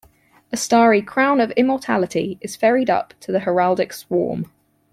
A 0.51 0.57
starry 0.57 1.03
Crown 1.03 1.39
of 1.39 1.51
Immortality 1.51 2.39
is 2.41 2.55
ferried 2.55 2.89
up 2.89 3.13
to 3.19 3.31
the 3.31 3.41
heraldic 3.41 3.93
swarm. 3.93 4.51